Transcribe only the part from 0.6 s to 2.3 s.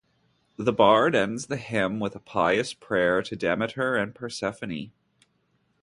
bard ends the hymn with a